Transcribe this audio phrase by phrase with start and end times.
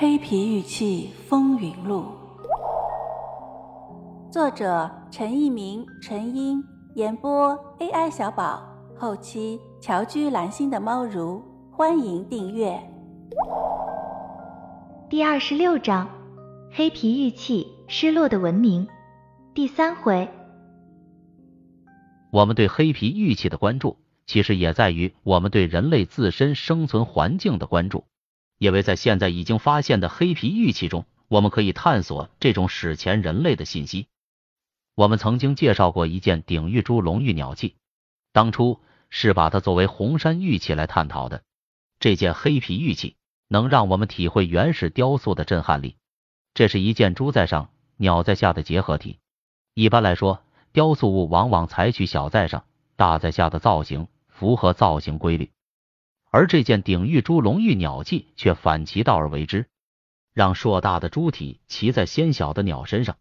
[0.00, 2.04] 黑皮玉器风云录》，
[4.32, 6.62] 作者陈一鸣、陈英，
[6.94, 8.62] 演播 AI 小宝，
[8.96, 11.42] 后期乔居蓝心的猫如，
[11.72, 12.80] 欢迎订阅。
[15.10, 16.08] 第二十六章：
[16.70, 18.86] 黑皮玉器失落的文明。
[19.52, 20.28] 第三回，
[22.30, 23.96] 我们对黑皮玉器的关注，
[24.26, 28.04] 其实也在于我们对人类自身生存环境的关注。
[28.58, 34.08] 因为在现在已经发现的黑皮玉器中，我们可以探索这种史前人类的信息。
[34.94, 37.76] 我们曾经介绍过一件鼎玉珠龙玉鸟器，
[38.32, 41.42] 当初是把它作为红山玉器来探讨的。
[42.00, 43.16] 这件黑皮玉器
[43.46, 45.96] 能让我们体会原始雕塑的震撼力。
[46.54, 49.20] 这是一件猪在上、鸟在下的结合体。
[49.74, 52.64] 一般来说，雕塑物往往采取小在上、
[52.96, 55.52] 大在下的造型，符合造型规律。
[56.30, 59.66] 而这件鼎玉珠龙玉鸟器却反其道而为之，
[60.34, 63.16] 让硕大的猪体骑在纤小的鸟身上，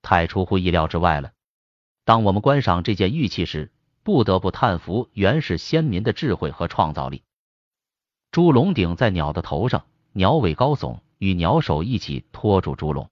[0.00, 1.32] 太出乎意料之外了。
[2.04, 3.72] 当我们观赏这件玉器时，
[4.02, 7.22] 不得不叹服原始先民的智慧和创造力。
[8.30, 13.10] 猪龙顶在鸟的头上，鸟尾高耸，与鸟首一起托住猪龙，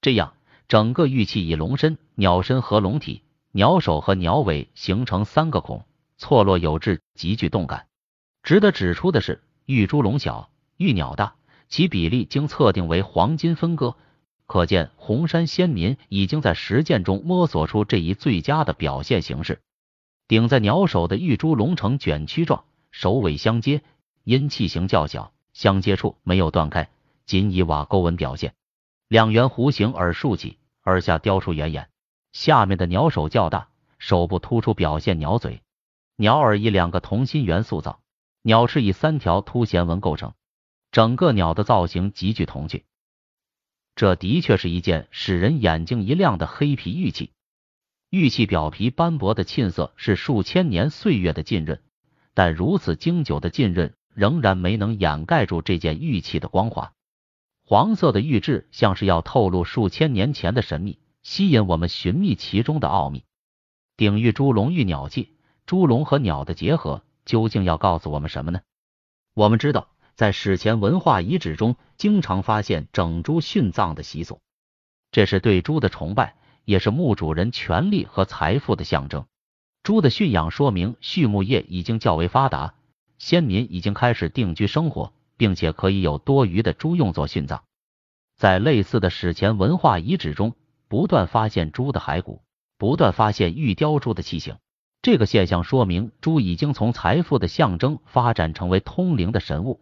[0.00, 0.34] 这样
[0.68, 5.84] 整个玉器以龙身、鸟身合龙体，鸟首和鸟尾形成三个孔，
[6.18, 7.86] 错落有致，极具动感。
[8.46, 11.34] 值得指出的是，玉猪龙小，玉鸟大，
[11.66, 13.96] 其比例经测定为黄金分割，
[14.46, 19.60] 可见红山先民已经在实践中摸索出这一最佳的表现形式。
[20.28, 23.82] 顶在鸟首的玉猪龙呈卷曲状，首尾相接，
[24.22, 26.88] 因器型较小，相接处没有断开，
[27.24, 28.54] 仅以瓦沟纹表现。
[29.08, 31.88] 两圆弧形耳竖起，耳下雕出圆眼。
[32.32, 33.66] 下面的鸟首较大，
[33.98, 35.62] 手部突出表现鸟嘴，
[36.14, 37.98] 鸟耳以两个同心圆塑造。
[38.46, 40.32] 鸟翅以三条凸弦纹构成，
[40.92, 42.84] 整个鸟的造型极具童趣。
[43.96, 47.32] 这的确是一件使人眼睛一亮的黑皮玉器。
[48.08, 51.82] 玉器表皮斑驳的沁色是数千年岁月的浸润，
[52.34, 56.92] 但如此经久的浸润仍然没能掩盖住这件玉器的光滑。
[57.64, 63.24] 黄色的玉质像是要透露数千年前的神秘，吸引我们寻觅其中的奥秘。
[63.96, 65.36] 鼎玉猪龙玉鸟器，
[65.66, 67.02] 猪龙和鸟的结合。
[67.26, 68.60] 究竟要告诉我们什么呢？
[69.34, 74.40] 我们知道，在史前文化遗址中，经常发现整猪殉葬的习俗，
[75.10, 79.26] 这是对猪的崇拜，也是墓主人权力和财富的象征。
[79.82, 82.74] 猪的驯养说明畜牧业已经较为发达，
[83.18, 87.62] 先民已经开始定居生活，并且可以有多余的猪用作殉葬。
[88.36, 90.54] 在类似的史前文化遗址中，
[90.88, 92.42] 不断发现猪的骸骨，
[92.78, 94.56] 不断发现玉雕猪的器型。
[95.06, 99.80] 这个现象说明，猪已经从财富的象征发展成为通灵的神物，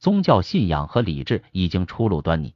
[0.00, 2.54] 宗教信仰和礼制已经初露端倪。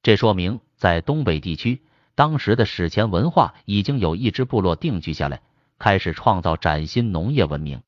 [0.00, 1.82] 这说明，在东北地区，
[2.14, 5.42] 当时的史前文化已经有一支部落定居下来，
[5.76, 7.82] 开始创造崭新农业文明。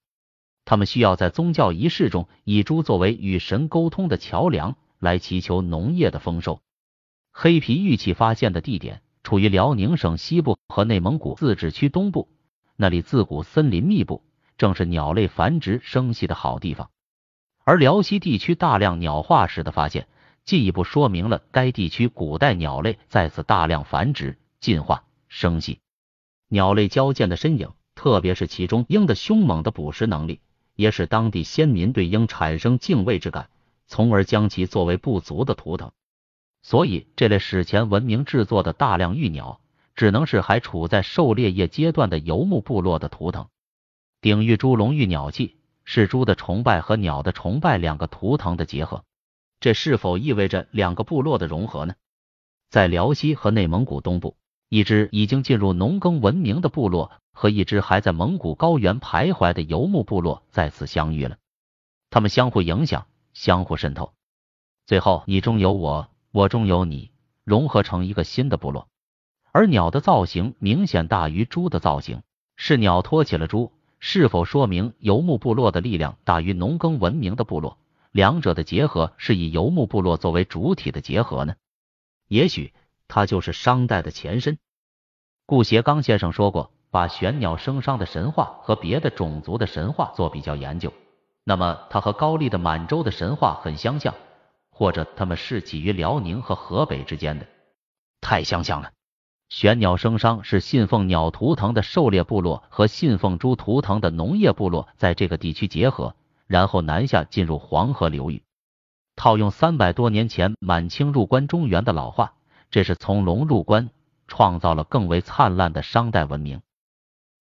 [0.65, 6.61] 他们需要在宗教仪式中以猪作为与神沟通的桥梁，来祈求农业的丰收。
[7.31, 12.29] 黑皮玉器发现的地点处于辽宁省西部和内蒙古自治区东部。
[12.83, 14.25] 那里自古森林密布，
[14.59, 16.91] 正是鸟类繁殖生息的好地方。
[17.63, 20.09] 而辽西地区大量鸟化石的发现，
[20.45, 25.79] 进一步说明了该地区古代鸟类在此大量繁殖、进化、生息。
[26.49, 30.41] 鸟类矫健的身影，特别是其中鹰的凶猛的捕食能力，
[30.75, 33.49] 也使当地先民对鹰产生敬畏之感，
[33.87, 35.93] 从而将其作为部族的图腾。
[36.63, 39.61] 所以，这类史前文明制作的大量玉鸟。
[39.95, 43.49] 只能是还处在狩猎业阶段的游牧部落的图腾。
[44.21, 49.05] 鼎玉猪龙玉鸟器是猪的崇拜和鸟的崇拜两个图腾的结合，
[49.61, 51.95] 这是否意味着两个部落的融合呢？
[52.71, 54.37] 在辽西和内蒙古东部，
[54.69, 61.37] 一支已经进入农耕文明的部落和一支还在蒙古高原徘徊的游牧部落再次相遇了，
[62.11, 64.15] 他们相互影响，相互渗透，
[64.87, 67.11] 最后你中有我，我中有你，
[67.45, 68.89] 融合成一个新的部落。
[69.53, 72.23] 而鸟的造型明显大于猪的造型，
[72.57, 73.71] 是鸟托起了猪，
[74.01, 77.77] 是否说明游牧部落的力量大于农耕文明的部落？
[78.11, 81.55] 两者的结合是以游牧部落作为主体的结合呢？
[82.29, 82.73] 也许
[83.09, 84.59] 它就是商代的前身。
[85.45, 90.93] 顾颉刚先生说过，把玄鸟生商的神话和别的种族的神话做比较研究，
[91.45, 94.15] 那么它和高丽的满洲的神话很相像，
[94.71, 97.47] 或者它们是起于辽宁和河北之间的，
[98.23, 98.93] 太相像了。
[99.53, 106.17] 玄鸟生商是信奉鸟图腾的狩猎部落和信奉猪图腾的农业部落在这个地区结合，
[106.47, 108.45] 然后南下进入黄河流域。
[109.15, 112.33] 套用三百多年前满清入关中原的老话，
[112.71, 113.91] 这是从龙入关，
[114.27, 116.63] 创造了更为灿烂的商代文明。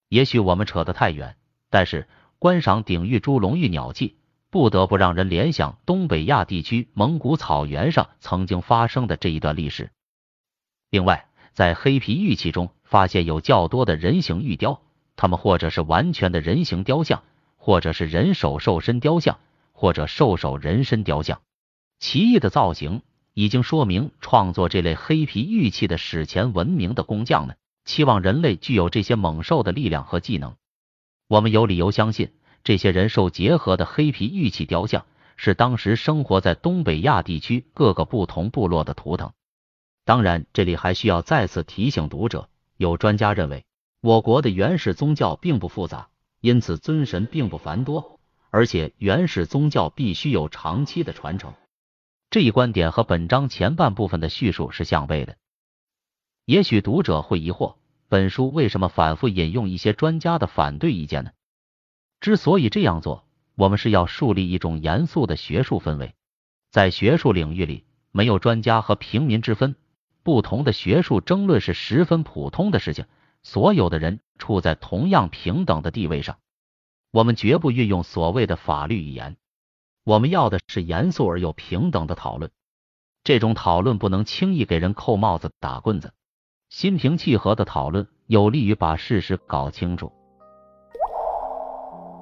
[0.10, 1.38] 也许我们扯得太远，
[1.70, 2.10] 但是
[2.40, 4.18] 观赏鼎玉猪龙玉鸟器，
[4.50, 9.92] 不得不让人联想东北亚地区蒙古草原上曾经发生的这一段历史。
[10.90, 14.82] 另外，在黑皮玉器中发现有较多的人形玉雕，
[15.16, 17.24] 它们或者是完全的人形雕像，
[17.58, 19.40] 或者是人手兽身雕像，
[19.74, 21.42] 或者兽首人身雕像。
[22.00, 23.02] 奇异的造型
[23.34, 27.58] 已经说明创作这类黑皮玉器的史前文明的工匠们。
[27.84, 30.56] 期望人类具有这些猛兽的力量和技能。
[31.28, 32.32] 我们有理由相信，
[32.64, 35.06] 这些人兽结合的黑皮玉器雕像
[35.36, 39.34] 是当时生活在东北亚地区各个不同部落的图腾。
[40.12, 43.64] 当然，这里还需要再次提醒读者：有专家认为，
[44.02, 46.10] 我国的原始宗教并不复杂，
[46.42, 48.20] 因此尊神并不繁多，
[48.50, 51.54] 而且原始宗教必须有长期的传承。
[52.30, 55.38] 这一观点和本章前半部分的叙述是相悖的。
[56.44, 57.76] 也许读者会疑惑，
[58.10, 61.32] 本书为什么反复引用一些专家的反对意见呢？
[62.20, 63.26] 之所以这样做，
[63.56, 66.14] 我们是要树立一种严肃的学术氛围。
[66.70, 69.78] 在学术领域里，没有专家和平民之分，
[70.24, 73.06] 不同的学术争论是十分普通的事情，
[73.44, 76.38] 所有的人处在同样平等的地位上。
[77.12, 79.36] 我们绝不运用所谓的法律语言，
[80.04, 82.52] 我们要的是严肃而又平等的讨论。
[83.24, 86.14] 这种讨论不能轻易给人扣帽子、打棍子。
[86.70, 90.12] 心平气和的讨论有利于把事实搞清楚。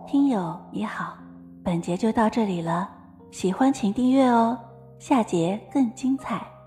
[0.07, 1.15] 听友你好，
[1.63, 2.89] 本节就到这里了，
[3.29, 4.57] 喜欢请订阅哦，
[4.97, 6.58] 下节更精彩。